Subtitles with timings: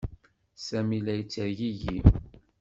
[0.65, 1.97] Sami la yettergigi.